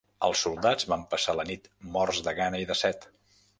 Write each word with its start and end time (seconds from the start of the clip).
Els 0.27 0.39
soldats 0.45 0.87
van 0.93 1.03
passar 1.11 1.35
la 1.41 1.45
nit 1.51 1.69
morts 1.99 2.25
de 2.29 2.35
gana 2.43 2.65
i 2.65 2.69
de 2.73 2.81
set. 2.83 3.09